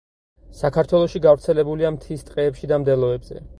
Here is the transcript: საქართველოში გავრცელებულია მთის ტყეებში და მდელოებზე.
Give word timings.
საქართველოში 0.61 1.21
გავრცელებულია 1.27 1.93
მთის 1.99 2.27
ტყეებში 2.31 2.73
და 2.75 2.83
მდელოებზე. 2.87 3.43